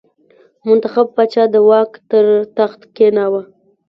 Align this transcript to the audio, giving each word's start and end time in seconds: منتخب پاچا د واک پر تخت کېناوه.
منتخب 0.67 1.07
پاچا 1.15 1.43
د 1.53 1.55
واک 1.69 1.91
پر 2.09 2.25
تخت 2.57 2.81
کېناوه. 2.95 3.41